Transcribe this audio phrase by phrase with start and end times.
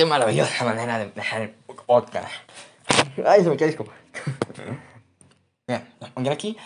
[0.00, 2.32] qué maravillosa manera de empezar el podcast.
[3.22, 3.92] Ay, se me cae como.
[5.68, 6.56] Bien, los pondré aquí.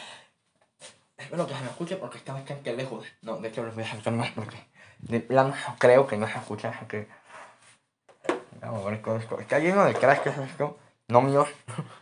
[1.18, 3.04] Espero que se me escuche porque está bastante lejos.
[3.22, 4.56] No, de hecho los voy a acercar más porque
[5.00, 6.74] de plano creo que no se escucha.
[6.78, 7.08] Aunque...
[8.60, 9.40] Vamos a ver con esto.
[9.40, 10.78] Está lleno de cracks esto.
[11.08, 11.48] No míos.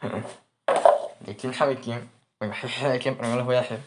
[1.20, 2.10] de quién sabe quién.
[2.40, 3.80] Bueno, sí sabe quién, pero no los voy a hacer.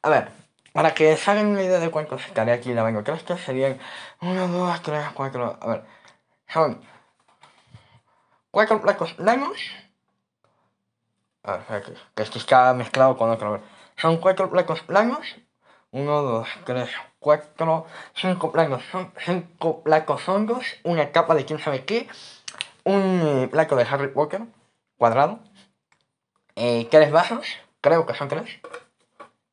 [0.00, 0.30] A ver,
[0.72, 3.04] para que se hagan una idea de cuántos estaré aquí la vengo.
[3.04, 3.78] Creo que serían
[4.22, 5.58] 1, 2, 3, 4.
[5.60, 5.82] A ver,
[6.52, 6.80] son
[8.50, 9.60] 4 placos Lemons.
[11.44, 11.82] A ver,
[12.14, 13.60] que, esto está mezclado con otro.
[13.96, 15.36] Son 4 placos Lemons.
[15.92, 18.82] 1, 2, 3, 4, 5 placos,
[19.26, 22.08] 5 placos hongos, una capa de quién sabe qué,
[22.84, 24.40] un placo de Harry Potter,
[24.96, 25.40] cuadrado,
[26.56, 27.46] eh, tres vasos,
[27.82, 28.58] creo que son tres,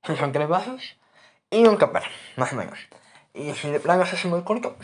[0.03, 0.97] sí, son tres vasos,
[1.49, 2.03] y un capar,
[2.37, 2.79] más o menos.
[3.33, 4.77] Y si de plano se hace muy corto,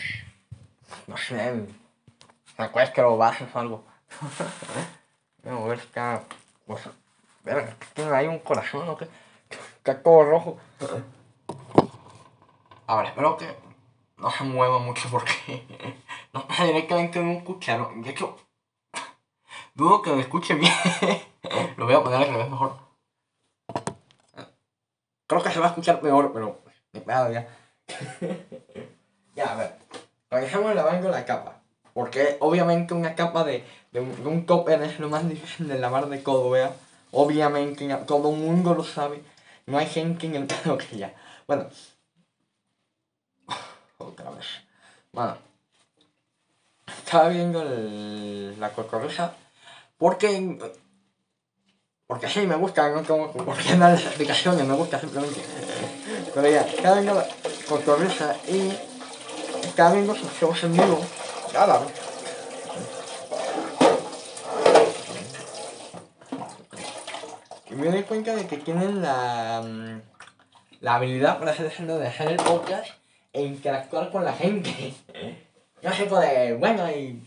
[1.08, 1.66] no sé,
[2.58, 3.84] me cuatro vasos o algo.
[5.46, 6.24] A ver si está,
[6.66, 6.82] pues,
[7.44, 9.08] verga, tiene ahí un corazón o qué,
[9.78, 10.58] está todo rojo.
[12.88, 13.56] Ahora, espero que
[14.18, 15.66] no se mueva mucho porque
[16.34, 17.92] no pasa directamente en un cucharo.
[17.96, 18.38] De hecho,
[19.74, 20.74] dudo que me escuche bien.
[21.78, 22.78] Lo voy a poner al revés mejor.
[25.28, 26.62] Creo que se va a escuchar peor, pero
[26.94, 27.48] me pego ya.
[29.36, 29.78] ya, a ver.
[30.30, 31.65] Realizamos lavando la capa.
[31.96, 35.80] Porque obviamente una capa de, de, un, de un topper es lo más difícil de
[35.80, 36.76] lavar de codo, vea.
[37.12, 39.24] Obviamente todo el mundo lo sabe.
[39.66, 41.14] No hay gente en el que ya.
[41.48, 41.70] Bueno,
[43.98, 44.46] otra vez.
[45.14, 45.38] Bueno,
[46.86, 49.34] estaba viendo la cocorrija
[49.98, 50.60] porque.
[52.08, 53.32] Porque sí, me gusta, no como.
[53.32, 55.42] Porque no las explicaciones, me gusta simplemente.
[56.34, 57.26] Pero ya, estaba viendo la
[57.70, 58.74] cocorrija y.
[59.64, 61.00] Estaba viendo sus shows en vivo.
[61.56, 61.80] Ya la
[67.72, 69.64] Y me doy cuenta de que tienen la.
[70.82, 72.90] La habilidad, por así decirlo, de hacer el podcast
[73.32, 74.94] e interactuar con la gente.
[75.82, 77.26] Yo sé de, bueno, y...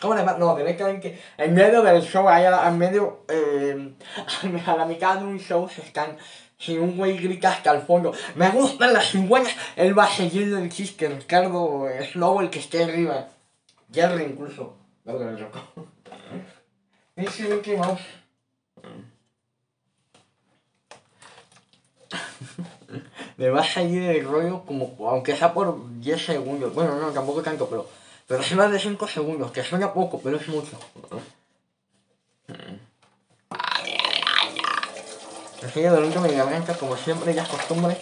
[0.00, 0.36] ¿Cómo le va?
[0.36, 3.94] No, directamente en medio del show, allá en medio, eh,
[4.66, 6.16] a la mitad de un show se están,
[6.58, 10.52] si un güey grita hasta el fondo, me gustan las cigüeñas, él va a seguir
[10.54, 13.28] el chiste, Ricardo es lobo el que esté arriba,
[13.92, 15.58] Jerry incluso, no que lo tocó.
[17.16, 18.00] Ese Mickey Mouse.
[23.36, 26.74] me va a salir el rollo como, aunque sea por 10 segundos.
[26.74, 27.88] Bueno, no, tampoco tanto, pero,
[28.26, 30.78] pero es más de 5 segundos, que suena poco, pero es mucho.
[35.62, 37.96] Me sigue doliendo mi garganta, como siempre, ya es costumbre.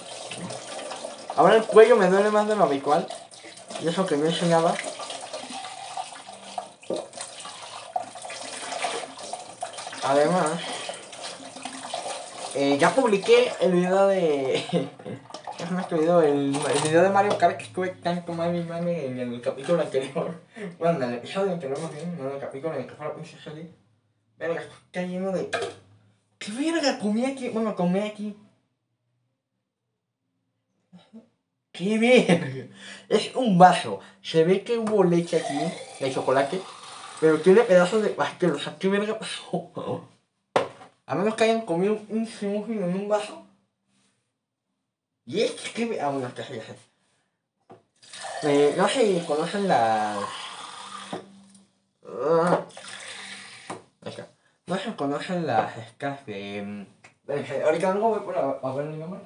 [1.37, 3.07] Ahora el cuello me duele más de lo habitual.
[3.81, 4.75] Y eso que no enseñaba.
[10.09, 10.59] Además,
[12.55, 14.65] eh, ya publiqué el video de.
[15.59, 15.83] ya me
[16.27, 20.35] el, el video de Mario Kart que estuve tanto mami mami en el capítulo anterior.
[20.79, 23.05] Bueno, en el episodio anterior más bien, no en el capítulo en el que fue
[23.05, 23.71] la princesa Lee.
[24.39, 25.51] Verga, está lleno de.
[26.39, 27.51] ¿Qué verga comí aquí?
[27.51, 28.35] Bueno, comí aquí.
[31.71, 32.75] ¡Qué verga!
[33.11, 34.01] Es un vaso.
[34.23, 35.59] Se ve que hubo leche aquí,
[36.01, 36.63] de chocolate,
[37.21, 38.53] pero tiene pedazos de pastel.
[38.53, 40.09] O ¿qué verga pasó?
[41.07, 43.47] A menos que hayan comido un smoothie en un vaso.
[45.25, 46.01] Y es que...
[46.01, 46.63] Ah, bueno, ya sé.
[48.43, 50.19] Eh, no sé si conocen las...
[54.67, 56.87] No si conocen las escalas de...
[57.25, 59.23] de ahorita no voy por a ver mi cámara.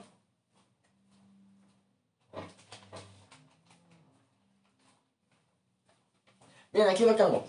[6.73, 7.45] Bien, aquí lo tengo.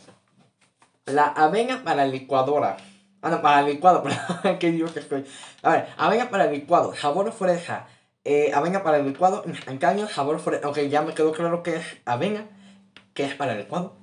[1.06, 2.78] La avena para licuadora.
[3.22, 4.04] Ah, no, para licuado,
[4.44, 5.26] pero qué dios que estoy.
[5.62, 7.88] A ver, avena para licuado, sabor fresa.
[8.26, 10.68] Eh, avena para licuado, instantáneo, sabor fresa.
[10.70, 12.46] Ok, ya me quedó claro que es avena,
[13.14, 13.96] que es para licuado.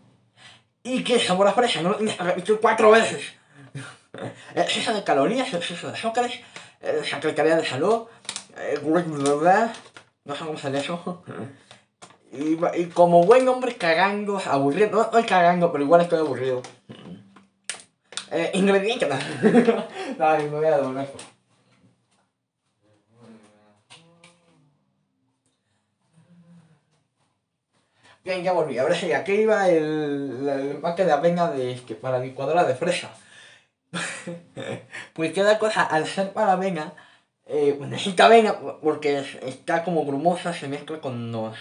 [0.82, 3.32] Y que es sabor a fresa, no lo cuatro veces.
[4.54, 6.40] exceso de calorías, exceso de azúcares,
[6.80, 8.06] eh, secretaría de salud,
[8.56, 8.80] eh,
[10.24, 11.22] no sé cómo sale eso.
[12.32, 16.62] Y, como buen hombre cagando, aburrido, no estoy cagando, pero igual estoy aburrido.
[18.30, 19.08] Eh, ingredientes.
[20.18, 21.08] no, me voy a devolver.
[28.22, 28.78] Bien, ya volví.
[28.78, 33.10] Ahora sí, aquí iba el, el empaque de avena de, que para licuadora de fresa.
[35.14, 36.92] pues cada cosa, al ser para avena,
[37.46, 41.56] eh, necesita avena porque está como grumosa, se mezcla con los,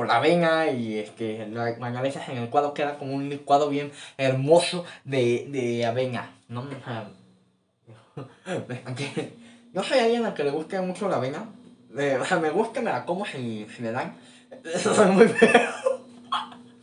[0.00, 3.12] por la avena y es que la, cuando le echas en el licuado queda como
[3.12, 6.64] un licuado bien hermoso de, de avena, ¿no?
[9.74, 11.44] Yo soy alguien al que le gusta mucho la avena,
[11.90, 14.16] me gusta, me la como si, me dan,
[14.64, 15.70] eso es muy feo.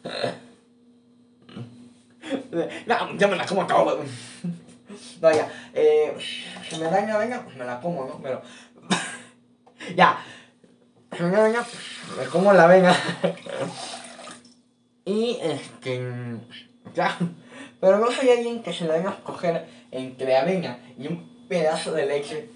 [2.86, 4.00] No, ya me la como todo.
[5.22, 5.30] No.
[5.74, 6.16] Eh,
[6.70, 8.20] si me dan la avena, pues me la como, ¿no?
[8.22, 8.44] Pero.
[9.96, 10.20] ya.
[11.20, 12.96] Me me como la avena.
[15.06, 16.02] y este.
[16.94, 17.18] Ya.
[17.80, 21.92] Pero no soy alguien que se le venga a escoger entre avena y un pedazo
[21.92, 22.50] de leche.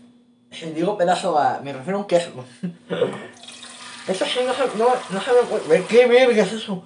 [0.52, 2.32] Si digo pedazo, me refiero a un queso.
[4.08, 5.40] Eso sí, no, no, no sabe.
[5.88, 6.84] ¿Qué verga es eso?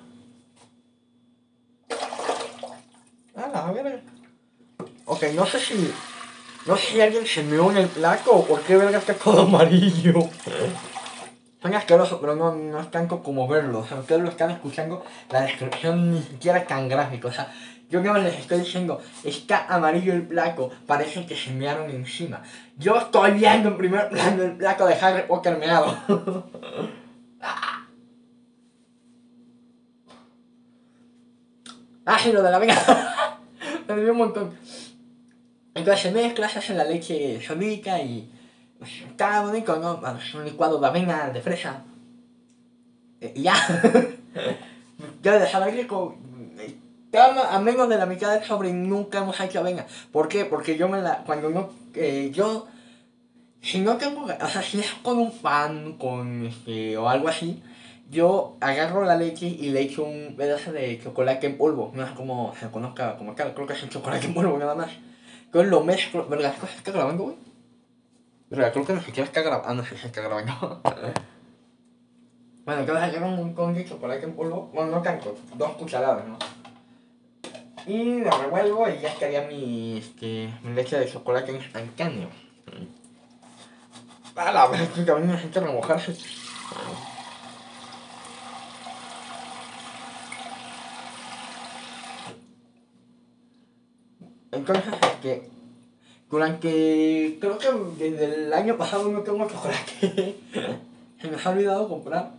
[3.35, 4.01] Ah, la verga.
[5.05, 5.93] Ok, no sé si.
[6.65, 9.43] No sé si alguien se meó en el plato o por qué verga está todo
[9.43, 10.29] amarillo.
[11.65, 13.79] Son asquerosos, pero no, no es tanto como verlo.
[13.79, 17.27] O sea, ustedes lo están escuchando, la descripción ni siquiera es tan gráfica.
[17.27, 17.51] O sea,
[17.89, 22.43] yo no les estoy diciendo, está amarillo el plato, parece que se mearon encima.
[22.77, 25.97] Yo estoy viendo en primer plano el plato de Harry Potter meado.
[32.05, 32.75] ah, sí, lo de la venga.
[33.87, 34.55] Me dio un montón.
[35.73, 38.34] Entonces se mezcla, se hace la leche solita y
[38.81, 40.01] está bonito, ¿no?
[40.37, 41.83] Un licuado de avena, de fresa.
[43.21, 43.55] Eh, Y ya.
[45.23, 46.15] ya de saber rico.
[47.05, 49.85] Está a menos de la mitad del sobre nunca hemos hecho avena.
[50.11, 50.45] ¿Por qué?
[50.45, 51.23] Porque yo me la.
[51.25, 51.69] Cuando no.
[51.93, 52.67] eh, yo.
[53.61, 54.25] Si no tengo.
[54.25, 56.97] O sea, si es con un pan, con este.
[56.97, 57.63] o algo así.
[58.11, 61.91] Yo agarro la leche y le echo un pedazo de chocolate en polvo.
[61.95, 64.75] No es como se conozca como tal, creo que es el chocolate en polvo nada
[64.75, 64.91] más.
[65.45, 66.27] Entonces lo mezclo.
[66.27, 66.53] ¿Verdad?
[66.53, 67.35] ¿Qué cosa está grabando, güey?
[68.49, 68.71] ¿Verdad?
[68.73, 69.67] Creo que ni siquiera está grabando.
[69.69, 70.81] Ah, no está grabando.
[72.65, 74.69] bueno, entonces agarro un montón de chocolate en polvo.
[74.73, 76.37] Bueno, no tanto, dos cucharadas, ¿no?
[77.87, 82.29] Y lo revuelvo y ya estaría mi, este, mi leche de chocolate instantáneo.
[84.35, 86.15] A la vez que también necesito remojarse.
[94.51, 95.49] Entonces, este,
[96.35, 100.35] durante, creo que desde el año pasado no tengo chocolate.
[101.21, 102.31] Se me ha olvidado comprar.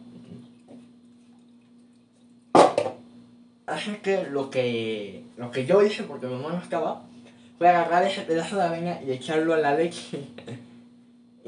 [3.66, 7.04] Así que lo que, lo que yo hice, porque mi mamá no estaba,
[7.56, 10.20] fue agarrar ese pedazo de avena y echarlo a la leche.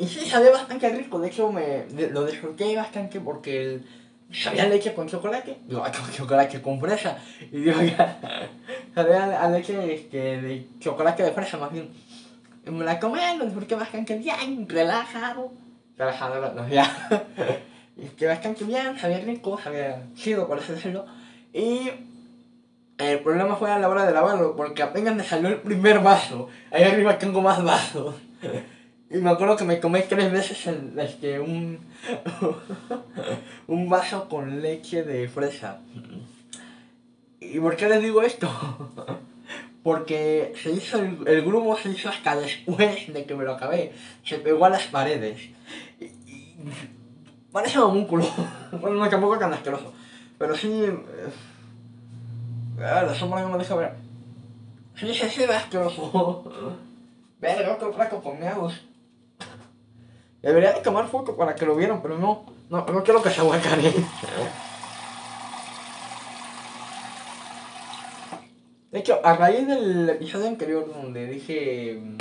[0.01, 3.85] Y sí, sabía bastante rico, de hecho me, lo disfruté bastante porque el,
[4.33, 7.19] sabía leche con chocolate, digo, "Ay, con chocolate con fresa,
[7.51, 8.17] y digo, ya,
[8.94, 11.89] sabía leche este, de chocolate de fresa más bien.
[12.70, 15.53] Me la lo disfruté bastante bien, relajado,
[15.97, 17.09] relajado, no, ya,
[17.97, 21.06] y que bastante bien, sabía rico, sabía chido, por así decirlo,
[21.53, 21.91] y
[22.99, 26.49] el problema fue a la hora de lavarlo, porque apenas me salió el primer vaso.
[26.73, 28.15] Ahí arriba tengo más vasos.
[29.11, 31.79] Y me acuerdo que me comí tres veces el, un,
[33.67, 35.81] un vaso con leche de fresa.
[37.41, 38.50] ¿Y por qué les digo esto?
[39.88, 43.94] Porque se hizo el, el grumo se hizo hasta después de que me lo acabé.
[44.23, 45.40] Se pegó a las paredes.
[45.99, 46.56] Y, y
[47.50, 48.26] parece un homúnculo.
[48.82, 49.94] Bueno, no, tampoco tan asqueroso.
[50.37, 50.70] Pero sí...
[50.85, 50.94] eh,
[52.82, 53.94] Ah, la sombra no me deja ver.
[54.94, 56.53] Sí, sí, sí, asqueroso.
[57.41, 58.74] Verga, otro plato con meados.
[60.43, 62.44] Debería de tomar foto para que lo vieran, pero no.
[62.69, 63.81] No, no quiero que se aguanten.
[68.91, 72.01] De hecho, a raíz del episodio anterior donde dije...
[72.01, 72.17] mm,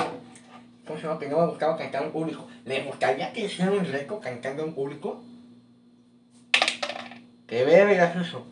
[0.86, 1.20] ¿Cómo se llama?
[1.20, 2.48] Que no me gustaba cantar en público.
[2.66, 5.22] ¿Les gustaría que hiciera un reto cantando en público?
[7.46, 8.46] ¿Qué verga es eso?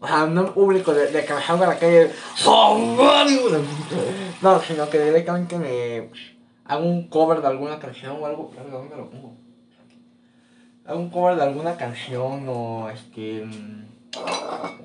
[0.00, 2.10] O sea, no en público de, de que me la calle
[4.42, 6.10] No, sino que directamente me
[6.64, 8.52] hago un cover de alguna canción o algo.
[8.56, 9.36] ¿Dónde lo pongo?
[10.84, 13.46] Hago un cover de alguna canción o este.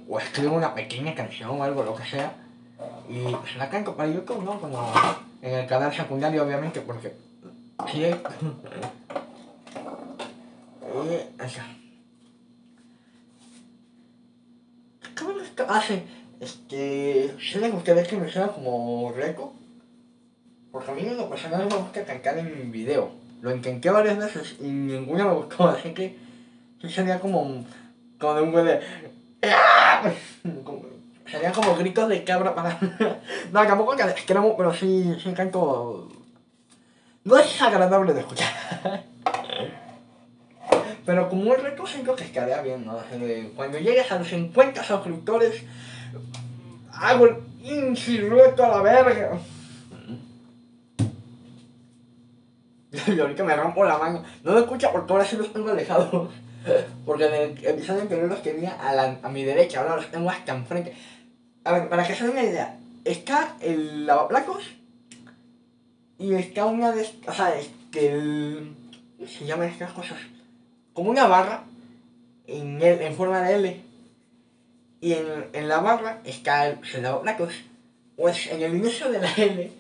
[0.10, 2.34] O escribo una pequeña canción o algo, lo que sea.
[3.10, 4.60] Y pues la canto para YouTube, ¿no?
[4.60, 4.92] Como
[5.42, 7.14] en el canal secundario, obviamente, porque.
[7.92, 8.04] Sí, y
[11.44, 11.62] eso.
[15.16, 15.66] ¿Qué me gusta?
[15.70, 16.04] Ah, sí.
[16.40, 17.36] Este.
[17.40, 19.54] ¿Sí les gustaría que me suena como reco?
[20.72, 23.12] Porque a mí en lo personal me gusta cantar en video.
[23.42, 26.18] Lo intenté varias veces y ninguna me gustó, así que.
[26.82, 27.66] Sí sería como.
[28.20, 28.82] Como de un güey de.
[30.64, 30.98] Como-
[31.30, 32.80] Sería como gritos de cabra para.
[33.52, 36.08] no, tampoco que extremo, pero sí, sí canto.
[37.26, 38.48] No es agradable de escuchar.
[41.06, 43.00] Pero como un reto siento que estaría bien, ¿no?
[43.56, 45.64] Cuando llegues a los 50 suscriptores,
[46.92, 49.38] hago el insilueto a la verga.
[52.92, 54.24] Y ahorita me rompo la mano.
[54.44, 56.30] No lo escucha porque ahora sí los tengo alejados.
[57.06, 60.30] Porque en el episodio anterior los tenía a, la, a mi derecha, ahora los tengo
[60.30, 60.94] hasta enfrente.
[61.64, 64.64] A ver, para que se den una idea, está el lavaplacos
[66.18, 67.08] y está una de.
[67.28, 68.08] O sea, este.
[68.08, 68.76] El,
[69.18, 70.20] ¿Cómo se llaman estas cosas?
[70.94, 71.64] Como una barra
[72.46, 73.82] en, el, en forma de L.
[75.02, 77.54] Y en, en la barra está el, el lavaplacos.
[78.16, 79.72] Pues en el inicio de la L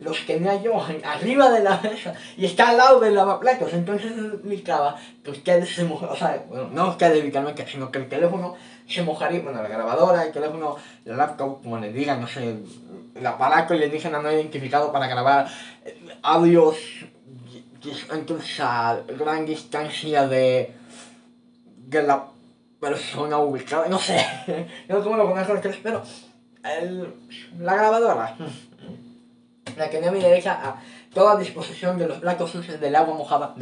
[0.00, 3.72] los tenía yo arriba de la mesa y está al lado del lavaplatos.
[3.74, 8.08] Entonces indicaba que ustedes se mojaban, o sea, bueno, no ustedes literalmente, sino que el
[8.08, 8.56] teléfono
[8.88, 12.56] se mojaría, bueno, la grabadora, el teléfono, la laptop, como les digan, no sé,
[13.14, 15.48] el aparato alienígena no identificado para grabar
[16.22, 16.76] audios
[18.12, 20.74] entonces a gran distancia de,
[21.86, 22.26] de la
[22.78, 24.16] persona ubicada, no sé,
[24.88, 26.02] no sé cómo lo conozco, pero
[26.62, 27.14] el,
[27.58, 28.36] la grabadora
[29.80, 30.76] la que a mi derecha a
[31.12, 32.20] toda disposición de los
[32.50, 33.54] sucios del agua mojada.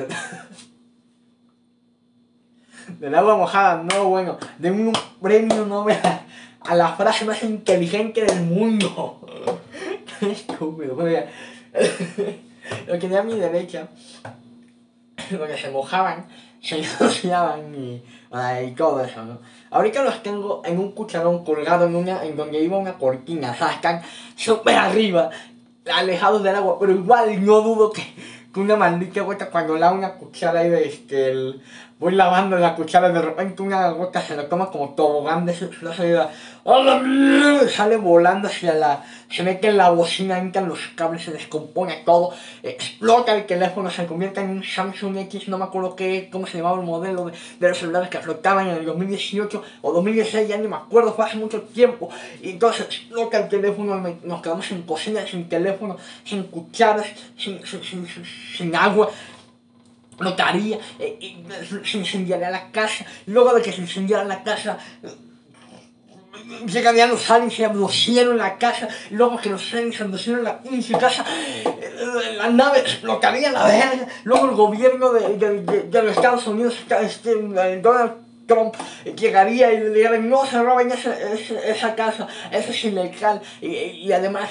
[2.98, 6.22] del agua mojada, no bueno, de un premio Nobel a,
[6.60, 9.20] a la frase más inteligente del mundo.
[10.20, 10.96] Estúpido,
[12.86, 13.88] lo que tenía a mi derecha,
[15.30, 16.26] donde se mojaban,
[16.60, 18.02] se ensuciaban y,
[18.66, 19.38] y todo eso, ¿no?
[19.70, 23.54] Ahorita los tengo en un cucharón colgado en una, en donde iba una cortina,
[24.34, 25.30] súper arriba
[25.90, 28.02] alejados del agua, pero igual no dudo que,
[28.52, 31.62] que una maldita gota cuando la una cuchara de este, el,
[31.98, 35.54] voy lavando la cuchara, de repente una gota se la toma como tobogán de
[37.68, 42.32] sale volando hacia la, se mete en la bocina, entran los cables, se descompone todo,
[42.62, 46.58] explota el teléfono, se convierte en un Samsung X, no me acuerdo qué, cómo se
[46.58, 50.68] llamaba el modelo de, los celulares que flotaban en el 2018 o 2016, ya ni
[50.68, 52.10] me acuerdo, fue hace mucho tiempo,
[52.42, 57.60] y entonces explota el teléfono, nos quedamos sin cocina, sin teléfono, sin cucharas, sin
[58.74, 59.10] agua,
[60.20, 61.36] notaría, eh,
[61.84, 64.78] se incendiaría la casa, luego de que se incendiara la casa,
[66.66, 71.24] llegarían los aliens y abducieron la casa, luego que los aliens abducieron la pinche casa,
[72.36, 76.74] la nave explotaría la verga, luego el gobierno de, de, de, de los Estados Unidos,
[77.00, 77.34] este,
[77.80, 78.74] Donald Trump
[79.16, 84.50] llegaría y diría, no se roben esa, esa, casa, eso es ilegal, y, y además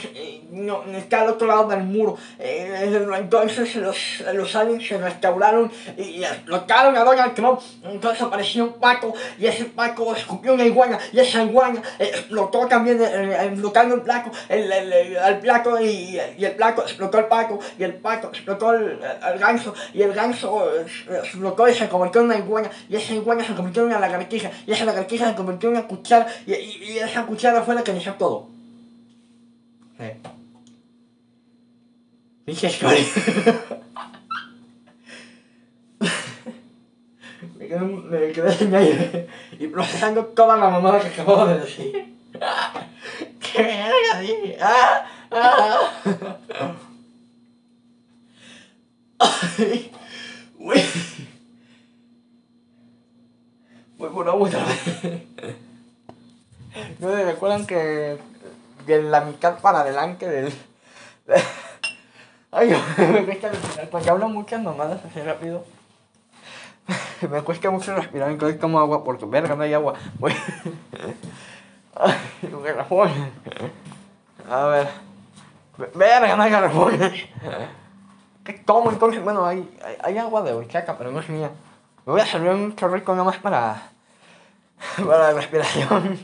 [0.51, 2.17] no, está al otro lado del muro.
[2.39, 3.97] Entonces los,
[4.33, 9.65] los aliens se restauraron y explotaron a Donald Trump, entonces apareció un paco, y ese
[9.65, 15.39] paco escupió una iguana, y esa iguana explotó también, explotando el placo, el, el, el
[15.39, 18.99] placo, y, y, el placo explotó el paco, y el paco explotó el,
[19.33, 20.71] el ganso, y el ganso
[21.09, 24.51] explotó y se convirtió en una iguana, y esa iguana se convirtió en una lagartija
[24.65, 28.13] y esa lagartija se convirtió en una cuchara y, esa cuchara fue la que inició
[28.13, 28.47] todo.
[29.97, 30.05] Sí.
[37.57, 39.27] Me quedé, me quedé sin aire
[39.59, 42.15] y procesando toda la mamada que acabo de decir.
[43.39, 44.57] ¡Qué verga, dije!
[44.61, 45.05] ¡Ah!
[45.31, 45.79] ¡Ah!
[53.97, 54.63] Voy por agua otra.
[56.99, 58.17] ¿No me recuerdan que
[58.85, 60.53] de la mitad para adelante del...
[62.51, 63.89] Ay, me cuesta respirar.
[63.89, 65.65] Porque hablo muchas mamadas así rápido.
[67.29, 69.95] Me cuesta mucho respirar, entonces tomo agua porque verga no hay agua.
[70.19, 70.33] Voy.
[71.95, 72.15] Ay,
[72.63, 73.09] garrafón.
[74.49, 74.87] A ver.
[75.95, 76.97] Verga, no hay garrafón.
[78.45, 79.21] ¿Qué tomo entonces?
[79.21, 81.51] Bueno, hay, hay, hay agua de horchata, pero no es mía.
[82.07, 83.91] Voy a servir un chorrico nomás para.
[84.95, 86.17] para la respiración.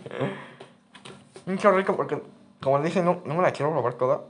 [1.46, 2.24] un chorrico porque,
[2.62, 4.22] como les dije, no, no me la quiero robar toda.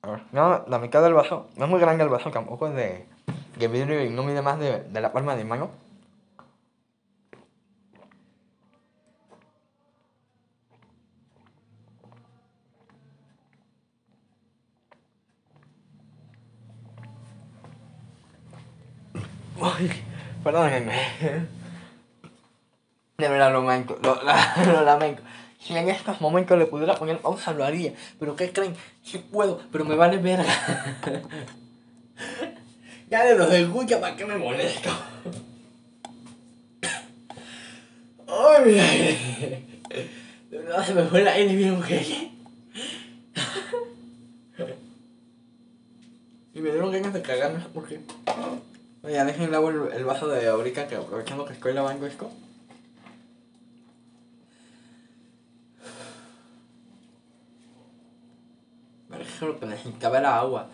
[0.00, 1.48] A ver, no, la mitad del vaso.
[1.56, 3.06] No es muy grande el vaso tampoco, es de,
[3.58, 5.70] de vidrio y no mide más de, de la palma de mano.
[19.60, 20.11] Uy,
[20.42, 20.92] perdónenme.
[23.18, 25.22] De verdad lo lamento, lo, la, lo lamento.
[25.60, 27.92] Si en estos momentos le pudiera poner pausa lo haría.
[28.18, 28.74] Pero ¿qué creen?
[29.04, 30.52] Sí puedo, pero me vale verga.
[33.10, 34.90] ya de los del escucha, ¿para qué me molesto?
[38.26, 38.84] Ay, mira.
[40.50, 42.04] De verdad se me fue el aire bien mujer.
[46.54, 48.00] y me dieron ganas de cagarme, ¿por qué?
[49.02, 52.30] Ya dejen el, el vaso de ahorita que aprovechando que estoy lavando esto.
[59.40, 60.68] Lo que necesitaba era agua.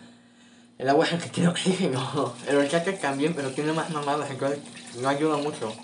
[0.77, 2.35] El agua es el que tiene oxígeno.
[2.47, 4.61] El horchata también, pero tiene más mamadas, entonces
[5.01, 5.75] no ayuda mucho.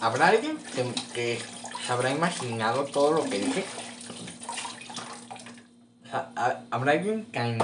[0.00, 0.58] ¿Habrá alguien
[1.14, 1.40] que,
[1.88, 3.64] habrá imaginado todo lo que dije?
[6.70, 7.58] ¿Habrá alguien tan,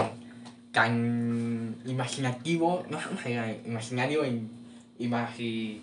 [0.73, 3.09] tan imaginativo, no sé
[3.67, 4.51] imaginario, in-
[4.99, 5.83] imagi,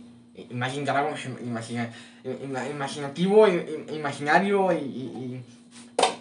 [0.49, 5.43] imaginativo, imaginario y, y,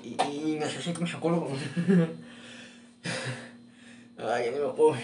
[0.03, 0.17] y,
[0.53, 1.51] y, necesito un psicólogo?
[4.19, 4.95] Ay, no puedo.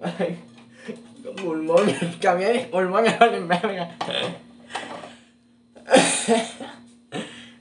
[0.00, 0.38] Ay.
[1.24, 3.96] Los pulmones, camiones, pulmones valen verga.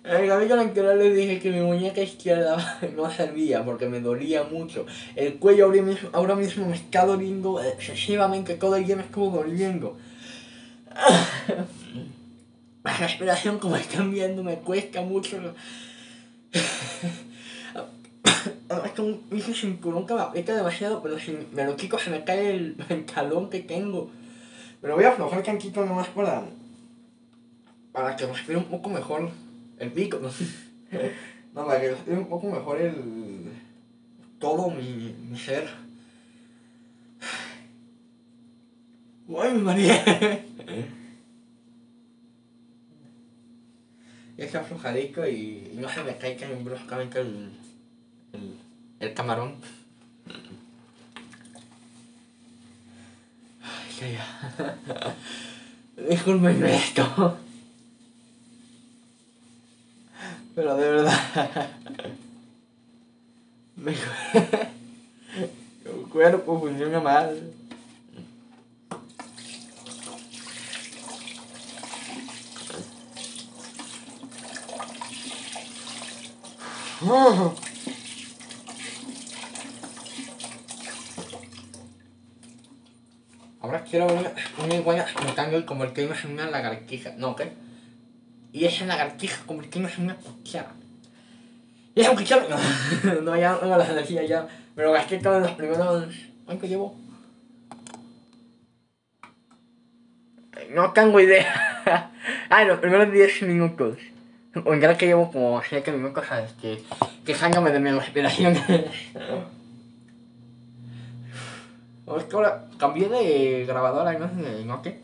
[0.04, 4.86] El amigo anterior le dije que mi muñeca izquierda no servía porque me dolía mucho.
[5.16, 9.30] El cuello ahora mismo, ahora mismo me está doliendo excesivamente, todo el día me estuvo
[9.30, 9.98] doliendo.
[12.84, 15.38] La respiración, como están viendo, me cuesta mucho.
[18.86, 22.10] Es que un hijo cinturón que me aprieta demasiado, pero si me lo quito se
[22.10, 24.10] me cae el pantalón que tengo.
[24.82, 26.46] Pero voy a aflojar tantito nomás para,
[27.92, 29.30] para que respire un poco mejor
[29.78, 30.20] el pico.
[30.20, 30.30] No,
[31.54, 33.52] no para que respire un poco mejor el...
[34.40, 35.68] todo mi, mi ser.
[39.40, 40.04] ¡Ay, María!
[44.38, 47.52] Ya está aflojadito y, y no se me caiga bruscamente el,
[48.34, 48.56] el,
[49.00, 49.54] el camarón.
[53.62, 55.16] Ay, ya, ya.
[56.10, 57.38] Disculpenme esto.
[60.56, 61.70] Pero de verdad.
[63.78, 63.94] Mi
[66.12, 67.54] cuerpo funciona mal.
[83.62, 87.14] Ahora quiero ver una iguana flotando y convertirnos en una lagartija.
[87.18, 87.54] No, ¿qué?
[88.54, 90.74] Y esa lagartija convertirnos en una cuchara.
[91.96, 92.46] ¿Y esa cuchara?
[93.04, 94.48] No, no, ya no las decía ya.
[94.76, 96.14] Me lo gasté todo en los primeros...
[96.46, 96.96] ¿Cuánto llevo?
[100.70, 102.12] No tengo idea.
[102.50, 103.98] ah, en los primeros 10 minutos.
[104.66, 106.52] O ya que llevo como 7 minutos, ¿sabes?
[106.62, 106.84] Que,
[107.26, 108.56] quejándome de mi respiración.
[112.18, 115.00] Es que ahora cambié de grabadora y no sé de note.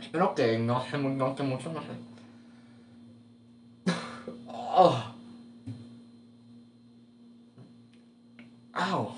[0.00, 1.88] Espero que no se note mucho, no sé.
[4.70, 5.02] Oh.
[8.74, 9.12] Au.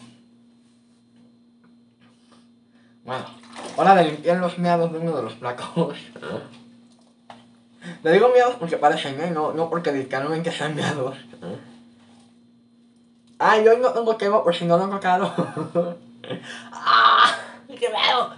[3.04, 3.24] Bueno,
[3.76, 5.98] hora de limpiar los meados de uno de los placos.
[8.02, 9.30] Le digo meados porque parecen, ¿eh?
[9.30, 11.16] No, no porque literalmente sean meados.
[13.38, 15.34] Ah, yo no tengo tema por si no lo tocado.
[16.72, 17.34] ¡Ah!
[17.66, 18.34] ¡Qué miedo!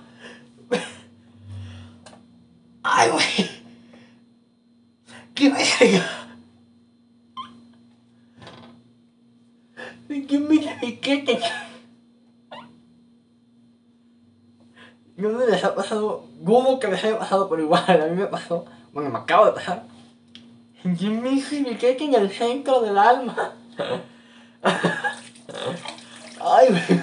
[2.82, 3.50] ¡Ay, güey!
[5.34, 6.21] ¡Qué verga!
[10.32, 11.38] ¡Qué mira mi quete!
[15.14, 18.24] Yo no les ha pasado, dudo que les haya pasado, pero igual a mí me
[18.28, 18.64] pasó,
[18.94, 19.82] bueno, me acabo de pasar.
[20.84, 23.52] Yo me quete en el centro del alma.
[26.40, 27.02] Ay, güey.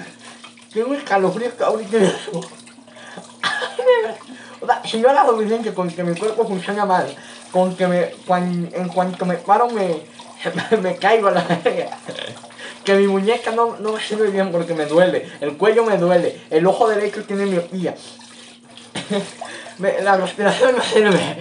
[0.72, 2.40] Tengo escalofríos que ahorita mismo.
[4.60, 7.06] O sea, si no era suficiente con que mi cuerpo funciona mal,
[7.52, 8.12] con que me,
[8.76, 10.02] en cuanto me paro me,
[10.82, 11.96] me caigo a la verga.
[12.84, 16.40] Que mi muñeca no, no me sirve bien porque me duele, el cuello me duele,
[16.50, 17.94] el ojo derecho tiene miopía.
[20.02, 21.36] La respiración no sirve.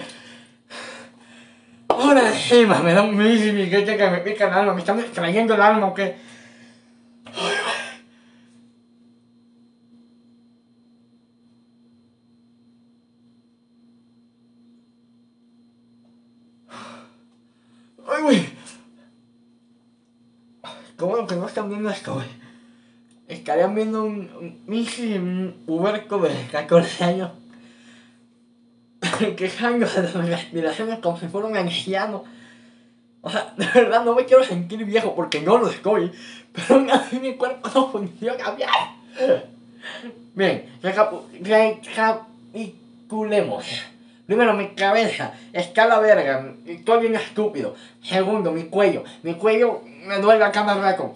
[1.89, 5.61] Ahora encima me da un que que me pica el alma, me están extrayendo el
[5.61, 6.15] alma o qué.
[18.07, 18.49] Ay, güey.
[20.97, 22.27] Qué bueno que no están viendo esto, güey.
[23.27, 27.31] Estarían viendo un, un puberco de 14 años.
[29.37, 32.23] Quejándose de sus respiraciones como si fuera un anciano.
[33.21, 36.13] O sea, de verdad no me quiero sentir viejo porque no lo estoy.
[36.53, 38.69] Pero aún así mi cuerpo no funciona bien.
[40.33, 43.65] Bien, recapitulemos.
[44.25, 47.75] Primero, mi cabeza está a la verga, estoy bien estúpido.
[48.01, 49.03] Segundo, mi cuello.
[49.23, 51.15] Mi cuello me duele a cada rato.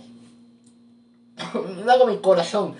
[1.85, 2.75] Luego mi corazón.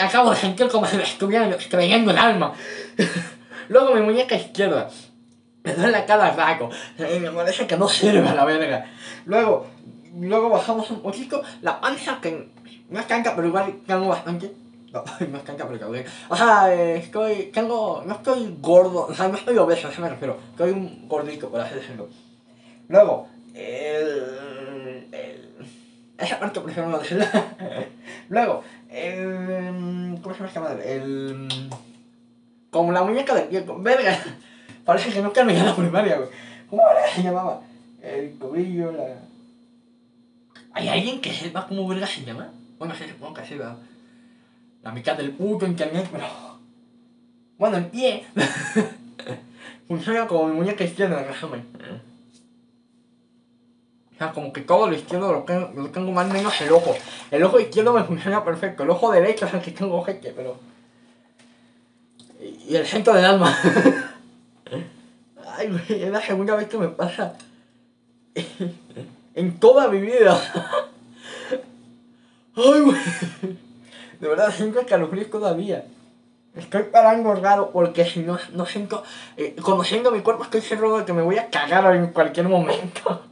[0.00, 2.52] Acabo de sentir como si me estuvieran extrayendo el alma.
[3.68, 4.88] Luego mi muñeca izquierda.
[5.64, 6.70] Me duele cada rato.
[6.98, 8.86] Y me parece que no sirve a la verga.
[9.26, 9.66] Luego,
[10.18, 11.42] luego bajamos un poquito.
[11.62, 12.48] La panza que
[12.88, 14.52] no es canca, pero igual tengo bastante.
[14.92, 16.04] No, no es canca, pero cabrón.
[16.28, 20.08] O sea, estoy, tengo, no estoy gordo, o sea, no estoy obeso, a eso me
[20.08, 20.38] refiero.
[20.50, 22.08] Estoy un gordito, por así decirlo.
[22.88, 24.47] Luego, el,
[26.62, 27.30] prefiero no decirla.
[28.28, 30.96] Luego, el, ¿cómo se llama madre?
[30.96, 31.48] El,
[32.70, 34.18] como la muñeca del pie, verga.
[34.84, 36.28] Parece que nunca me iba a la primaria, güey.
[36.70, 36.82] ¿Cómo
[37.14, 37.60] se llamaba?
[38.02, 39.04] El tobillo, la...
[40.72, 42.50] ¿Hay alguien que sepa cómo verga se llama?
[42.78, 43.76] Bueno, sí, supongo que sí, ¿verdad?
[44.82, 46.26] La mitad del puto internet, pero...
[47.58, 48.24] Bueno, el pie...
[49.88, 51.64] Funciona como mi muñeca izquierda, en resumen.
[54.18, 56.92] O sea, como que todo lo izquierdo lo tengo, más o menos el ojo.
[57.30, 58.82] El ojo izquierdo me funciona perfecto.
[58.82, 60.58] El ojo derecho es el que tengo jeque, pero...
[62.40, 63.56] Y el centro del alma.
[65.56, 67.34] Ay, güey, es la segunda vez que me pasa.
[69.36, 70.36] en toda mi vida.
[72.56, 72.98] Ay, güey.
[74.18, 75.84] De verdad, siento escalofríos todavía.
[76.56, 79.04] Estoy parando raro porque si no, no siento.
[79.36, 83.22] eh, conociendo mi cuerpo, estoy seguro de que me voy a cagar en cualquier momento.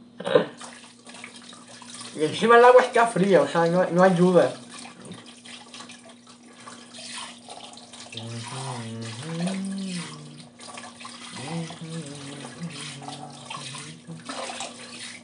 [2.19, 4.51] Y encima el agua está fría, o sea, no, no ayuda.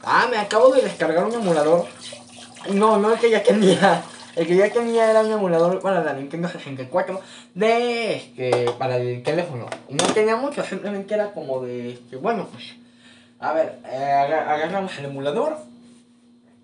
[0.02, 1.86] Ah, me acabo de descargar un emulador.
[2.72, 4.02] No, no el que ya tenía.
[4.36, 7.20] El que ya tenía era un emulador para la Nintendo 64
[7.54, 9.66] de este, para el teléfono.
[9.88, 12.64] No tenía mucho, simplemente era como de este, bueno pues.
[13.38, 15.56] A ver, eh, aga- agarramos el emulador.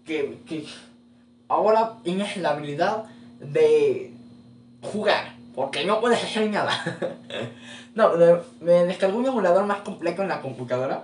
[0.04, 0.66] Que, que
[1.48, 3.04] ahora tienes la habilidad
[3.40, 4.12] de
[4.82, 5.34] jugar.
[5.54, 6.72] Porque no puedes hacer nada.
[7.94, 8.12] no,
[8.60, 11.02] me descargué un emulador más completo en la computadora.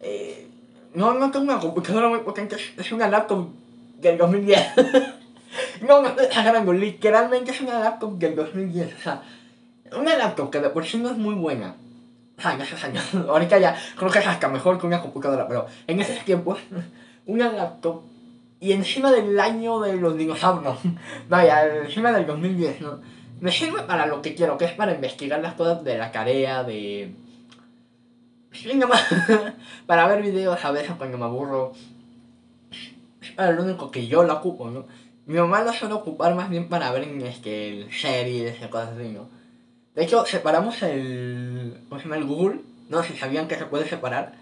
[0.00, 0.46] Eh,
[0.94, 3.48] no, no tengo una computadora muy potente, es- una laptop
[4.00, 4.60] del 2010.
[5.88, 8.94] no, no estoy exagerando, literalmente es una laptop del 2010.
[8.94, 9.22] O sea,
[9.96, 11.74] una laptop que de por sí no es muy buena.
[12.44, 15.66] O en esos años, ahorita ya creo que es hasta mejor que una computadora, pero
[15.86, 16.58] en esos tiempos,
[17.26, 18.02] una laptop
[18.60, 20.78] y encima del año de los dinosaurios,
[21.28, 23.00] vaya, encima del 2010, ¿no?
[23.40, 26.64] Me sirve para lo que quiero, que es para investigar las cosas de la tarea,
[26.64, 27.14] de...
[28.52, 29.04] Sí, nomás
[29.86, 31.72] para ver videos a veces cuando me aburro.
[33.20, 34.86] Es para lo único que yo la ocupo, ¿no?
[35.26, 39.08] Mi mamá la suele ocupar más bien para ver en este, series y cosas así,
[39.08, 39.28] ¿no?
[39.94, 41.80] De hecho, separamos el.
[41.88, 42.16] ¿Cómo se llama?
[42.16, 42.60] El Google.
[42.88, 44.34] No si sabían que se puede separar.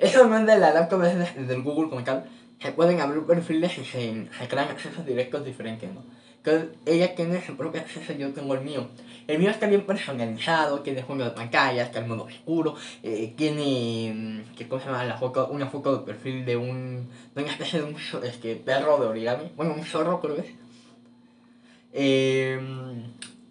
[0.00, 2.24] Eso no es la laptop, es de- del Google como tal.
[2.62, 6.02] Se pueden abrir perfiles y se, se crean accesos directos diferentes, ¿no?
[6.38, 8.88] Entonces, ella tiene su propio acceso, yo tengo el mío.
[9.26, 14.12] El mío está bien personalizado, tiene fondo de pantalla, está el modo oscuro, eh, tiene,
[14.14, 15.04] mm, ¿qué cosa se llama?
[15.04, 18.56] La foto, una foto de perfil de un, de una especie de un zo- este,
[18.56, 20.52] perro de origami, bueno, un zorro creo que es.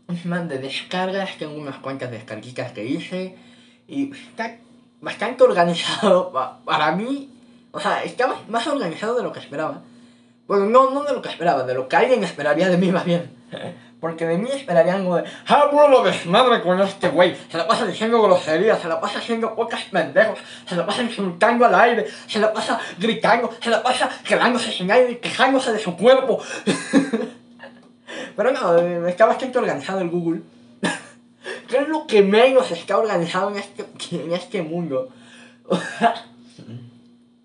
[0.08, 3.36] Un man de descargas, tengo unas cuantas descarguitas que hice
[3.88, 4.58] y está
[5.02, 7.30] bastante organizado pa- para mí,
[7.72, 9.82] o sea, está más- organizado de lo que esperaba.
[10.48, 13.06] Bueno, no, no de lo que esperaba, de lo que alguien esperaría de mí más
[13.06, 13.32] bien.
[14.00, 17.86] Porque de mí esperarían algo de, ah, bueno, desmadre con este güey, se la pasa
[17.86, 22.40] diciendo groserías, se la pasa haciendo pocas pendejos, se la pasa insultando al aire, se
[22.40, 26.40] la pasa gritando, se la pasa quedándose sin aire y quejándose de su cuerpo.
[28.36, 30.42] Pero no, eh, está bastante organizado el Google.
[31.70, 35.10] ¿Qué es lo que menos está organizado en este, en este mundo?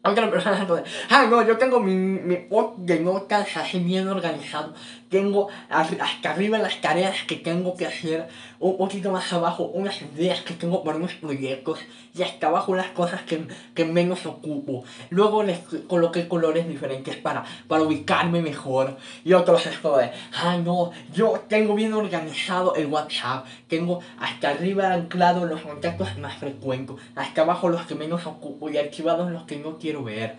[0.02, 0.84] Aunque la persona se puede.
[1.08, 4.74] Ah, no, yo tengo mi, mi de notas así bien organizado.
[5.08, 8.28] Tengo hasta arriba las tareas que tengo que hacer.
[8.64, 11.80] Un poquito más abajo unas ideas que tengo para unos proyectos.
[12.14, 14.84] Y hasta abajo las cosas que, que menos ocupo.
[15.10, 18.96] Luego les coloqué colores diferentes para, para ubicarme mejor.
[19.22, 23.44] Y otros es como de, ah, no, yo tengo bien organizado el WhatsApp.
[23.68, 26.96] Tengo hasta arriba anclado los contactos más frecuentes.
[27.16, 30.38] Hasta abajo los que menos ocupo y archivados los que no quiero ver.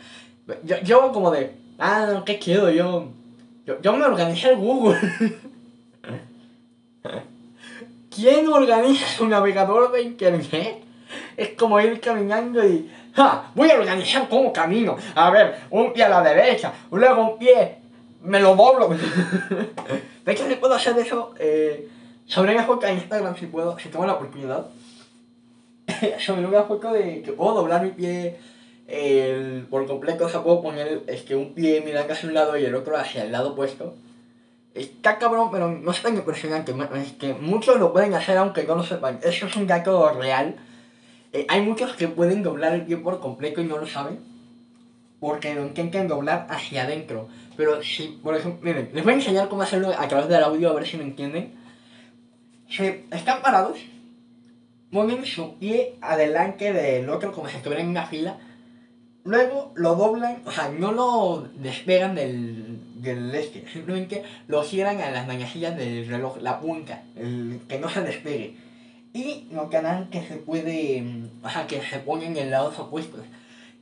[0.63, 2.71] Yo, yo como de, ah, ¿qué quiero?
[2.71, 3.07] Yo,
[3.67, 4.97] yo, yo me organicé el Google.
[8.15, 10.83] ¿Quién organiza su navegador de internet?
[11.35, 13.51] Es como ir caminando y, ¡ja!
[13.53, 14.95] Voy a organizar cómo camino.
[15.15, 17.77] A ver, un pie a la derecha, luego un pie,
[18.21, 18.87] me lo doblo.
[20.25, 21.89] de hecho, si puedo hacer eso, eh,
[22.25, 24.67] sobre la foto en Instagram, si puedo, si tengo la oportunidad.
[26.19, 28.37] sobre una foto de que puedo doblar mi pie
[28.87, 32.57] el, por completo, o sea, puedo poner es que un pie mirando hacia un lado
[32.57, 33.95] y el otro hacia el lado opuesto.
[34.75, 36.75] Está cabrón, pero no es tan impresionante.
[36.95, 39.19] Es que muchos lo pueden hacer aunque no lo sepan.
[39.23, 40.57] Eso es un dato real.
[41.31, 44.19] Eh, hay muchos que pueden doblar el pie por completo y no lo saben.
[45.21, 47.29] Porque lo intentan doblar hacia adentro.
[47.55, 50.69] Pero si, por ejemplo, miren, les voy a enseñar cómo hacerlo a través del audio
[50.69, 51.53] a ver si me entienden.
[52.69, 53.79] Si están parados,
[54.91, 58.39] mueven su pie adelante del otro como si estuvieran en una fila.
[59.23, 62.74] Luego lo doblan, o sea, no lo despegan del,
[63.05, 67.89] del este, simplemente lo cierran a las manecillas del reloj, la punta, el, que no
[67.89, 68.57] se despegue.
[69.13, 71.03] Y lo que se puede,
[71.41, 73.21] o sea, que se ponen en lados opuestos.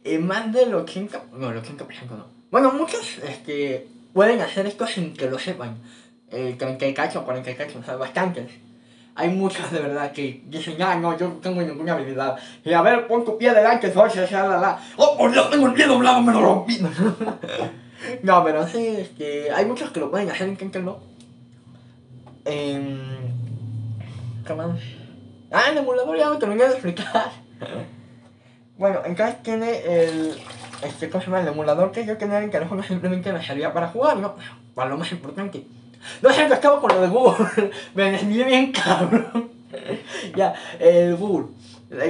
[0.04, 2.28] Y más del 80, no, el 80% no.
[2.52, 5.78] Bueno, muchos este, pueden hacer esto sin que lo sepan.
[6.30, 8.52] El 38, 48, o sea, bastantes.
[9.16, 12.38] Hay muchos de verdad que dicen, ah, no, yo no tengo ninguna habilidad.
[12.64, 14.80] Y a ver, pon tu pie delante, socio, la, la, la.
[14.98, 16.80] Oh, por Dios, tengo el pie doblado, me lo rompí.
[18.24, 21.00] no, pero sí, es que hay muchos que lo pueden hacer, inténtenlo.
[22.46, 22.98] Eh,
[24.46, 24.80] ¿Qué más?
[25.52, 27.32] Ah, el emulador ya me terminé de explicar.
[28.78, 30.36] bueno, entonces tiene el.
[30.82, 31.42] Este, ¿cómo se llama?
[31.42, 34.36] El emulador que yo tenía en el teléfono simplemente me servía para jugar, ¿no?
[34.76, 35.66] Para lo más importante.
[36.22, 37.72] No sé que acabo con lo de Google.
[37.96, 39.50] Me desvié bien cabrón.
[40.36, 41.48] ya, el Google.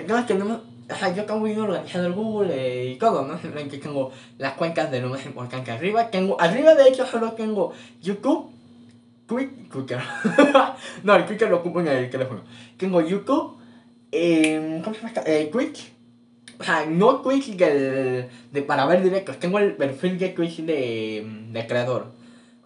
[0.07, 0.59] No, tenemos.
[0.95, 3.37] Sea, yo tengo bien organizado el Google eh, y todo, ¿no?
[3.41, 6.09] Simplemente tengo las cuentas de lo más importante arriba.
[6.09, 8.51] Tengo, arriba de hecho solo tengo YouTube,
[9.27, 9.99] Quick, Quicker.
[11.03, 12.41] no, el Quicker lo ocupo en el teléfono.
[12.77, 13.57] Tengo YouTube,
[14.11, 15.13] eh, ¿cómo se llama?
[15.25, 15.93] Eh, Quick.
[16.59, 19.39] O sea, no Quick del, de, para ver directos.
[19.39, 22.11] Tengo el perfil de Quick de, de creador.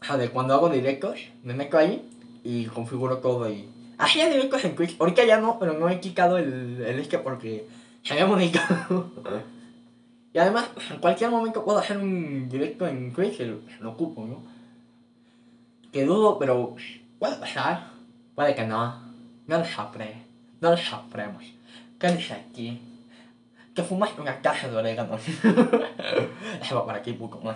[0.01, 2.07] O sea, de cuando hago directos, me meto ahí
[2.43, 3.69] y configuro todo y...
[3.97, 7.65] Hacía directos en Twitch, ahorita ya no, pero no he quitado el, el este porque
[8.03, 9.11] se había modificado.
[10.33, 14.41] y además, en cualquier momento puedo hacer un directo en Twitch, lo, lo ocupo, ¿no?
[15.91, 16.75] Que dudo, pero
[17.19, 17.91] puede pasar,
[18.35, 19.07] puede que no.
[19.47, 20.23] No lo sabré,
[20.59, 21.43] no lo sabremos.
[21.97, 22.81] ¿Qué dice aquí?
[23.73, 25.15] Que fumas una caja de orégano.
[26.61, 27.55] Eso va para aquí, Pokémon.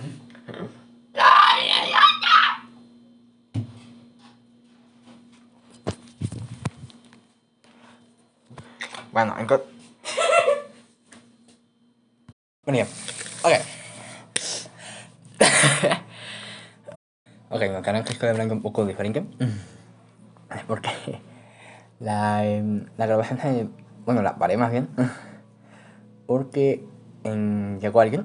[9.12, 9.68] Bueno, entonces...
[12.66, 12.86] bueno, ya.
[13.44, 13.54] Ok.
[17.50, 19.26] ok, me canal que estoy hablando un poco diferente.
[20.68, 20.90] Porque
[22.00, 22.44] la,
[22.98, 23.74] la grabación.
[24.06, 24.90] Bueno, la paré más bien.
[26.28, 26.86] Porque
[27.24, 28.24] en, llegó alguien.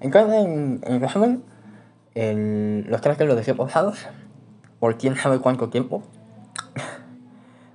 [0.00, 1.44] Entonces, en, en resumen,
[2.90, 4.06] los trajes los dejé pausados
[4.80, 6.02] por quién sabe cuánto tiempo.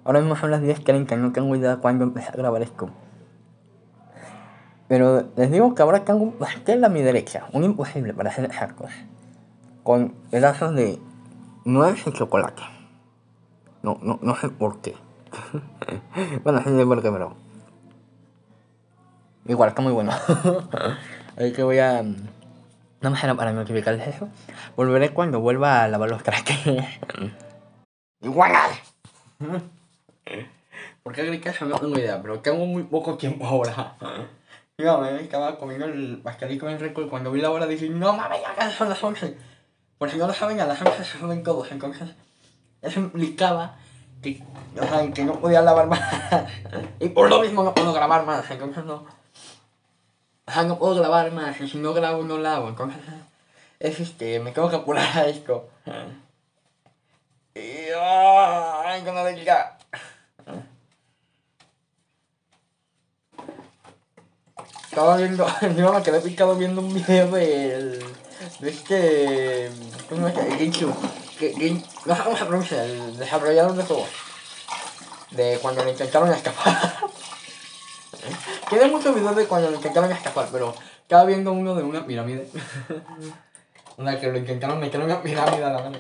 [0.04, 2.90] Ahora mismo son las 10.30, no tengo idea de cuándo empecé a grabar esto.
[4.90, 8.44] Pero les digo que ahora tengo un pastel a mi derecha, un imposible para hacer
[8.46, 8.90] exactos.
[9.84, 11.00] Con pedazos de
[11.64, 12.64] nuez y chocolate.
[13.84, 14.96] No, no, no sé por qué.
[16.44, 17.36] bueno, sí por qué, pero...
[19.46, 20.12] Igual, está muy bueno.
[21.38, 22.02] Así que voy a...
[22.02, 24.28] No me para notificarles eso.
[24.76, 26.58] Volveré cuando vuelva a lavar los trastes.
[28.22, 28.54] Igual.
[31.04, 31.66] ¿Por qué eso?
[31.66, 33.96] No tengo idea, pero tengo muy poco tiempo ahora.
[34.80, 38.14] Yo me estaba comiendo el pastelito en rico y cuando vi la hora dije, no
[38.14, 39.36] mames, ya son las 11.
[39.98, 42.08] Por si no lo saben, a las 11 se suben todos, entonces
[42.82, 43.76] eso implicaba
[44.22, 44.42] que,
[44.80, 46.00] o que no podía lavar más.
[47.02, 49.06] y por lo mismo no puedo grabar más, entonces no.
[50.46, 53.02] O sea, no puedo grabar más, y si no grabo, no lavo, entonces
[53.80, 55.68] es este, me tengo que apurar a esto.
[57.54, 57.90] Y.
[58.00, 59.79] ¡Ay, con la delicada!
[65.00, 68.04] Estaba viendo, yo me quedé picado viendo un video de,
[68.60, 69.72] de este,
[70.10, 70.98] ¿cómo se llama?
[71.40, 74.10] Que, no sé cómo se pronuncia, el desarrollador de juegos,
[75.32, 76.98] de cuando le intentaron escapar.
[78.70, 82.50] Tiene muchos videos de cuando le intentaron escapar, pero estaba viendo uno de una pirámide.
[83.96, 86.00] Una que lo intentaron meter en una pirámide a la mano.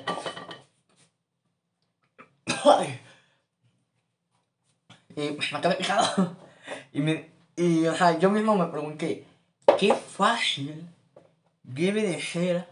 [5.16, 6.36] Y me quedé picado.
[6.94, 9.26] Y me, y, o sea, yo mismo me pregunté,
[9.78, 10.88] qué fácil
[11.64, 12.68] debe de ser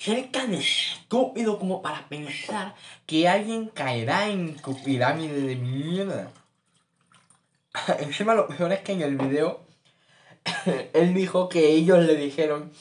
[0.00, 6.30] ser tan estúpido como para pensar que alguien caerá en tu pirámide de mierda.
[7.98, 9.60] Encima lo peor es que en el video
[10.94, 12.72] él dijo que ellos le dijeron.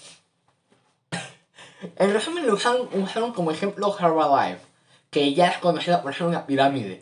[1.95, 4.61] En resumen lo usaron, como ejemplo Herbalife,
[5.09, 7.01] que ya es conocida por ser una pirámide.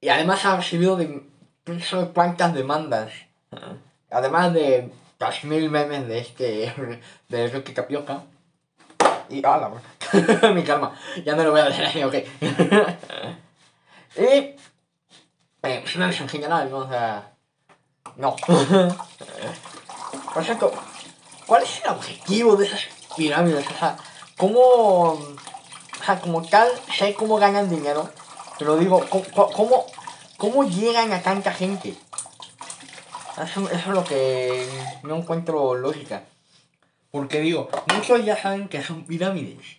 [0.00, 1.22] Y además ha recibido de
[1.80, 3.12] sé cuántas demandas.
[4.10, 6.74] Además de las mil memes de este,
[7.28, 8.22] de Rocky Capioca.
[9.28, 9.70] Y, ah, la
[10.52, 10.92] mi karma.
[11.24, 12.14] Ya no lo voy a leer ahí, ok.
[14.16, 14.56] y, eh,
[15.62, 16.78] en general, ¿no?
[16.78, 17.32] O sea,
[18.16, 18.34] no.
[20.34, 20.72] Por ejemplo,
[21.46, 23.66] ¿cuál es el objetivo de esas pirámides?
[23.68, 23.96] O sea,
[24.36, 25.36] ¿cómo, o
[26.04, 28.10] sea, como tal, sé cómo ganan dinero,
[28.58, 29.86] pero digo, ¿cómo, cómo,
[30.64, 31.94] llegan a tanta gente?
[33.42, 34.66] Eso, es lo que
[35.02, 36.24] no encuentro lógica.
[37.10, 39.78] Porque digo, muchos ya saben que son pirámides.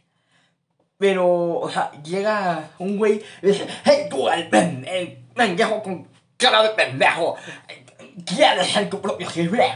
[0.98, 4.50] Pero, o sea, llega un güey y dice, hey tú, el,
[5.34, 7.36] pendejo con cara de pendejo,
[8.26, 9.72] ¿quieres ser tu propio jefe?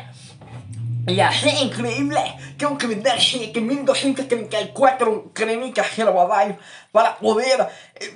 [1.08, 2.20] Y así increíble,
[2.58, 6.60] tengo que vender 5.234 cremitas Herbalife
[6.92, 8.14] para poder eh,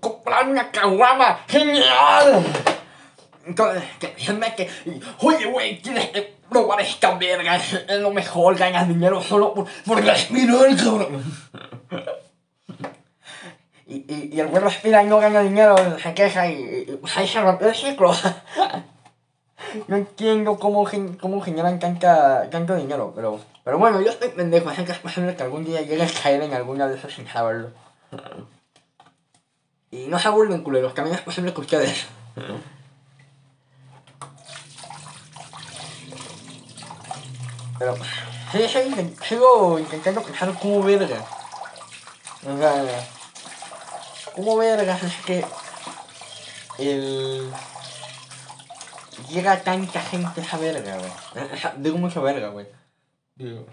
[0.00, 1.40] comprar una caguama.
[1.48, 2.44] ¡Genial!
[3.98, 4.70] Que se que,
[5.20, 10.04] oye, güey, tienes que probar esta verga, es lo mejor, ganas dinero solo por, por
[10.04, 11.24] respirar, cabrón.
[13.86, 17.26] Y, y, y el güey respira y no gana dinero, se queja y, y ahí
[17.26, 18.12] se rompe el ciclo.
[19.88, 20.88] no entiendo cómo,
[21.20, 25.34] cómo generan tanta, tanto dinero, pero, pero bueno, yo estoy pendejo, así que es posible
[25.34, 27.70] que algún día llegue a caer en alguna de esas sin saberlo.
[29.92, 32.06] Y no se aburren culeros, también es posible que ustedes.
[37.78, 37.96] Pero,
[38.52, 41.22] sí, sí, sigo intentando pensar cómo verga.
[42.46, 42.84] O sea,
[44.34, 45.44] cómo verga es que
[46.78, 47.52] el
[49.28, 51.12] llega tanta gente a esa verga, güey.
[51.76, 52.66] Digo mucho verga, güey.
[53.34, 53.66] Digo.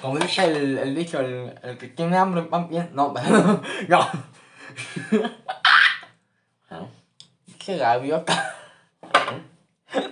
[0.00, 2.90] Como dice el, el dicho, el, el que tiene hambre pan bien.
[2.92, 3.14] No,
[3.88, 4.10] no.
[7.64, 8.56] Qué gaviota.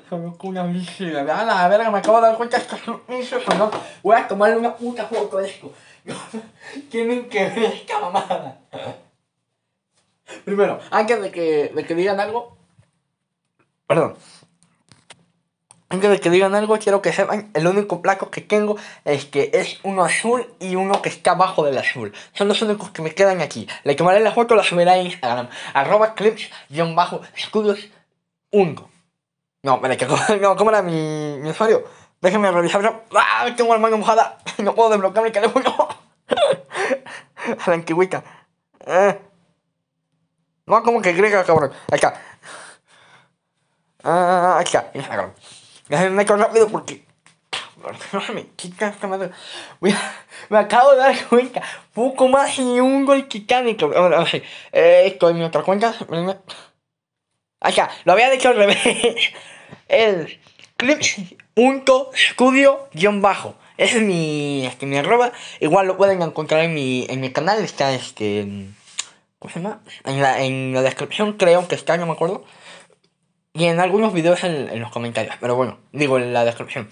[0.09, 0.63] Que una.
[1.41, 3.01] A la verga, me acabo de dar cuenta que es un
[3.59, 3.71] no.
[4.03, 5.73] Voy a tomarle una puta foto de esto.
[6.91, 8.59] Tienen que ver esta mamada.
[10.45, 12.57] Primero, antes de que, de que digan algo.
[13.87, 14.17] Perdón.
[15.93, 19.51] Antes de que digan algo, quiero que sepan, el único placo que tengo es que
[19.53, 22.13] es uno azul y uno que está abajo del azul.
[22.33, 23.67] Son los únicos que me quedan aquí.
[23.83, 25.49] Le tomaré la foto, la subiré a Instagram.
[25.75, 27.91] Arroba clips-estudios
[28.53, 28.91] 1.
[29.65, 30.07] No, me que
[30.41, 31.85] no, ¿cómo era mi, mi usuario?
[32.21, 33.03] Déjenme revisar.
[33.17, 33.49] ¡Ah!
[33.57, 34.39] Tengo la mano mojada.
[34.59, 35.89] No puedo desbloquear mi teléfono.
[37.65, 38.23] la.
[38.87, 39.21] Eh.
[40.67, 41.73] No, como que griega, cabrón.
[41.91, 42.15] Ahí está.
[44.05, 44.91] Ah, ahí está.
[44.95, 45.33] Instagram.
[45.91, 47.03] Déjenme con rápido porque.
[48.13, 49.31] No me quita esta madre.
[49.81, 49.95] Me
[50.59, 51.63] acabo de dar cuenta.
[51.95, 54.43] Poco más y un gol eh,
[55.07, 55.95] esto es mi otra cuenta.
[57.59, 58.77] Acá, lo había dicho al revés.
[59.89, 60.39] El
[60.77, 63.55] clips.studio guion bajo.
[63.79, 65.33] Ese es mi, este, mi arroba.
[65.59, 67.65] Igual lo pueden encontrar en mi, en mi canal.
[67.65, 68.47] Está este.
[69.39, 69.81] ¿Cómo se llama?
[70.05, 72.45] En la, en la descripción creo que está, no me acuerdo.
[73.53, 75.35] Y en algunos videos en, en los comentarios.
[75.41, 76.89] Pero bueno, digo en la descripción.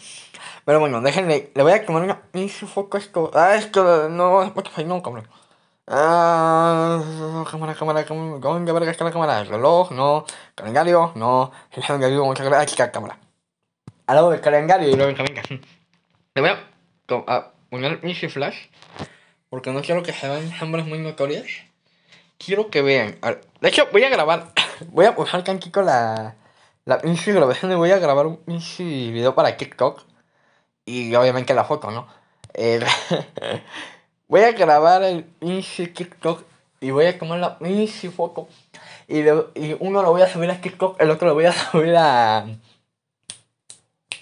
[0.65, 1.51] Pero bueno, déjenle.
[1.55, 2.23] Le voy a tomar una.
[2.35, 3.31] ¿Y su foco esto?
[3.35, 4.43] Ah, esto no.
[4.43, 5.27] Spotify no, cabrón.
[5.87, 7.03] Ah,
[7.51, 8.39] cámara, cámara, cámara.
[8.39, 9.41] ¿Dónde verga está la cámara?
[9.41, 9.91] ¿El reloj?
[9.93, 10.27] No.
[10.55, 11.13] ¿Calendario?
[11.15, 11.51] No.
[11.73, 12.79] El calendario, muchas gracias.
[12.79, 13.19] Aquí cámara.
[14.07, 15.43] Al lado del calendario y luego venga.
[16.35, 16.51] Le voy
[17.27, 18.67] a, poner Easy Flash.
[19.49, 21.47] Porque no quiero que se vean sombras muy notorias.
[22.37, 23.19] Quiero que vean.
[23.63, 24.53] De hecho, voy a grabar.
[24.91, 26.37] Voy a pulsar aquí con la.
[26.89, 30.01] La Easy grabación voy a grabar un Easy video para TikTok.
[30.87, 32.09] Y obviamente la foto, ¿no?
[34.27, 36.45] Voy a grabar el Easy TikTok
[36.81, 38.49] y voy a tomar la Easy foto.
[39.07, 41.95] Y, y uno lo voy a subir a TikTok, el otro lo voy a subir
[41.95, 42.47] a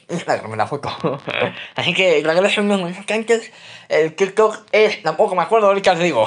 [0.09, 0.89] Instagram, la foto.
[1.77, 3.53] Así que la grabación no es antes.
[3.89, 6.27] El TikTok es, tampoco me acuerdo ahorita os digo.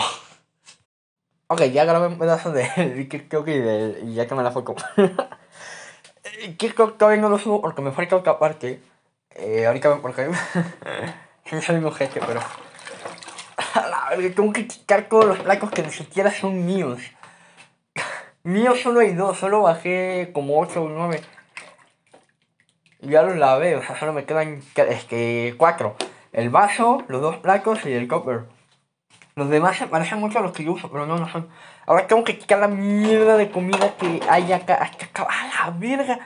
[1.47, 2.65] Ok, ya grabé un pedazo de
[3.09, 4.77] TikTok y, de, y ya tomé la foto.
[6.57, 8.81] TikTok todavía no lo subo porque me falta otra parte.
[9.35, 10.29] Eh, ahorita porque
[11.61, 12.41] soy un jefe, pero
[14.35, 16.99] tengo que quitar todos los placos que ni siquiera son míos.
[18.43, 21.21] míos solo hay dos, solo bajé como 8 o 9.
[23.01, 25.95] Ya los lavé, o sea, solo me quedan este, 4.
[26.33, 28.58] El vaso, los dos placos y el copper.
[29.39, 31.47] Los demás parecen mucho a los que yo uso, pero no, no son.
[31.85, 34.75] Ahora tengo que quitar la mierda de comida que hay acá.
[34.75, 35.25] Hasta acá.
[35.29, 36.19] ¡A la verga!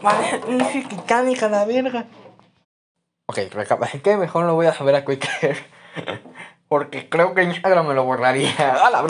[0.00, 2.06] Parece un a la verga.
[3.26, 5.56] Ok, recapacité, mejor lo voy a saber a Quicker.
[6.68, 8.54] Porque creo que Instagram me lo borraría.
[8.86, 9.02] ¡A la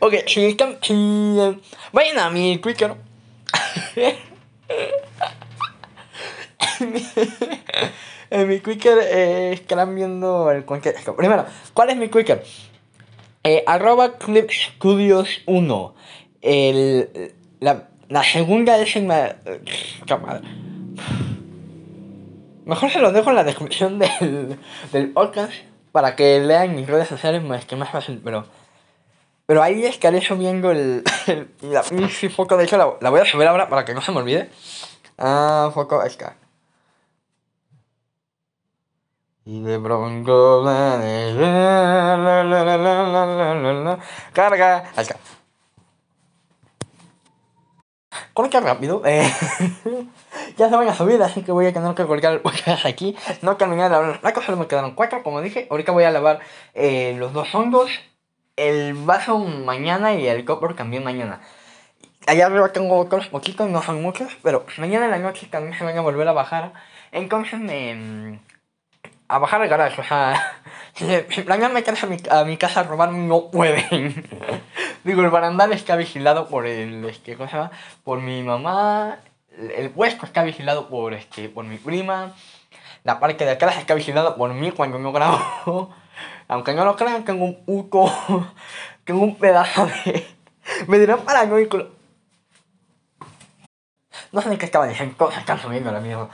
[0.00, 0.80] ok, si están.
[1.92, 2.96] Vayan a mi Twitter.
[8.30, 11.16] En mi Quicker eh, estarán viendo el contexto.
[11.16, 12.44] Primero, ¿cuál es mi Quicker?
[13.44, 15.94] Eh, arroba Clip Studios 1.
[16.42, 19.36] El, la, la segunda es en la...
[20.06, 20.40] Cámara.
[22.64, 24.58] Mejor se los dejo en la descripción del,
[24.92, 25.52] del podcast
[25.92, 28.46] para que lean mis redes sociales más que más fácil, pero...
[29.46, 33.46] Pero ahí estaré subiendo el, el la foto, de hecho la, la voy a subir
[33.46, 34.50] ahora para que no se me olvide.
[35.18, 36.36] Ah, foto esta.
[39.46, 43.98] Y de pronto la, la, la,
[44.32, 44.90] carga.
[44.96, 45.16] Alca.
[48.34, 49.02] Con que rápido.
[49.04, 49.22] Eh.
[50.58, 52.42] ya se van a subir, así que voy a tener que colgar
[52.84, 53.16] aquí.
[53.42, 55.68] No terminé de lavar las cosas, me quedaron cuacas, como dije.
[55.70, 56.40] Ahorita voy a lavar
[56.74, 57.92] eh, los dos hongos,
[58.56, 61.40] el vaso mañana y el copper también mañana.
[62.26, 65.84] Allá arriba tengo otros poquitos, no son muchos, pero mañana en la noche también se
[65.84, 66.72] van a volver a bajar.
[67.12, 67.94] Entonces me...
[67.94, 68.40] Mm,
[69.28, 70.62] a bajar el garaje, o sea...
[70.94, 74.26] Si planean meterse a mi, a mi casa a robar, no pueden.
[75.04, 77.04] Digo, el barandal está vigilado por el...
[77.04, 77.70] Este, ¿Cómo se llama?
[78.02, 79.18] Por mi mamá.
[79.58, 82.32] El huesco está vigilado por, este, por mi prima.
[83.04, 85.94] La parte de atrás está vigilada por mí cuando no grabo.
[86.48, 88.10] Aunque no lo crean, tengo un puto...
[89.04, 90.26] Tengo un pedazo de...
[90.88, 91.90] Me dirán paranoico.
[94.32, 96.28] No sé ni qué estaba diciendo, todos están subiendo la mierda.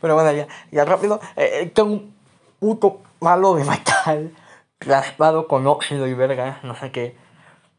[0.00, 1.20] Pero bueno, ya, ya rápido.
[1.36, 2.14] Eh, eh, tengo un
[2.60, 4.32] puto palo de metal
[4.80, 7.16] raspado con óxido y verga, no sé qué.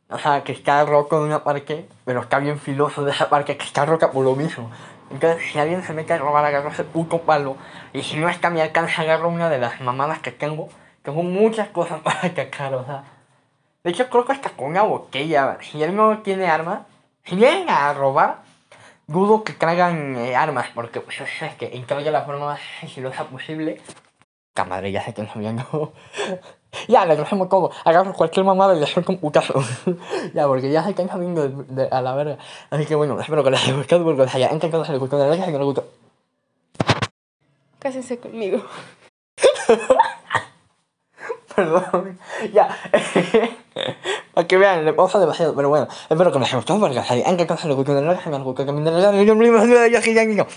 [0.09, 3.57] O sea, que está roto de una parte, pero está bien filoso de esa parte
[3.57, 4.71] que está rota por lo mismo.
[5.11, 7.57] Entonces, si alguien se mete a robar, agarro ese puto palo.
[7.93, 10.69] Y si no es que a mi alcance, agarro una de las mamadas que tengo.
[11.03, 13.03] Tengo muchas cosas para atacar, o sea.
[13.83, 15.57] De hecho, creo que hasta con una botella.
[15.61, 16.85] Si él no tiene arma,
[17.23, 18.41] si vienen a robar,
[19.09, 23.81] dudo que traigan eh, armas, porque pues es que entregue la forma más sigilosa posible.
[24.53, 25.93] Camadre, ya sé que no viendo.
[26.87, 27.71] ya, le cogemos todo.
[27.85, 29.53] Agarro cualquier mamada y le suelto un putazo.
[30.33, 32.37] ya, porque ya sé que no viendo de, de- a la verga.
[32.69, 35.17] Así que bueno, espero que les haya gustado, porque les haya encantado, se les gustó,
[35.17, 35.87] de verdad que les gustó.
[37.79, 38.61] Cásense conmigo.
[41.55, 42.19] Perdón.
[42.53, 42.69] Ya.
[44.33, 45.55] Para que vean, le pausa demasiado.
[45.55, 46.79] Pero bueno, espero que les haya gustado.
[46.79, 48.65] Porque si hay alguien que se le gusta, no se me gusta.
[48.65, 50.47] Que me interesa, yo me lo